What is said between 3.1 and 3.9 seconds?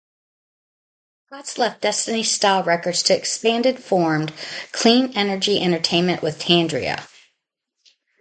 expanded